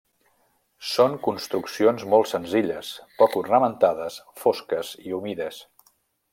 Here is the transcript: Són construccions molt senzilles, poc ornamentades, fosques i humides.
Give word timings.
Són 0.91 1.17
construccions 1.27 2.07
molt 2.15 2.31
senzilles, 2.31 2.91
poc 3.21 3.37
ornamentades, 3.43 4.19
fosques 4.47 4.93
i 5.11 5.17
humides. 5.19 5.65